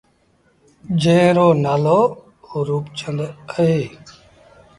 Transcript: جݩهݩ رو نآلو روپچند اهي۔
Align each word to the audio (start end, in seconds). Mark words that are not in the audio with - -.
جݩهݩ 1.01 1.35
رو 1.37 1.47
نآلو 1.63 1.99
روپچند 2.67 3.19
اهي۔ 3.53 3.75